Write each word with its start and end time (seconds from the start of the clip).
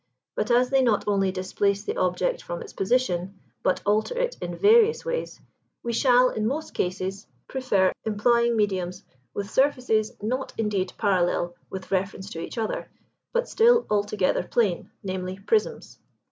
But 0.33 0.49
as 0.49 0.71
they 0.71 0.81
not 0.81 1.03
only 1.07 1.31
displace 1.31 1.83
the 1.83 1.95
object 1.95 2.41
from 2.41 2.63
its 2.63 2.73
position, 2.73 3.39
but 3.61 3.83
alter 3.85 4.17
it 4.17 4.35
in 4.41 4.55
various 4.57 5.05
ways, 5.05 5.39
we 5.83 5.93
shall, 5.93 6.29
in 6.29 6.47
most 6.47 6.73
cases, 6.73 7.27
prefer 7.47 7.91
employing 8.03 8.57
mediums 8.57 9.03
with 9.35 9.51
surfaces, 9.51 10.13
not, 10.19 10.53
indeed, 10.57 10.91
parallel 10.97 11.53
with 11.69 11.91
reference 11.91 12.31
to 12.31 12.39
each 12.41 12.57
other, 12.57 12.89
but 13.31 13.47
still 13.47 13.85
altogether 13.91 14.41
plane, 14.41 14.89
namely, 15.03 15.37
prisms. 15.37 15.99